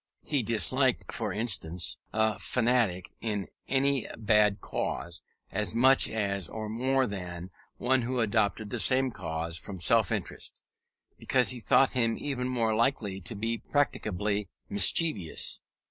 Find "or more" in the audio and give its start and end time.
6.49-7.05